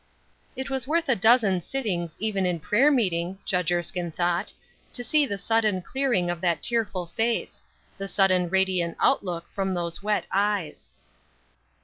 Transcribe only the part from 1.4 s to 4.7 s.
sittings even in prayer meeting, Judge Erskine thought,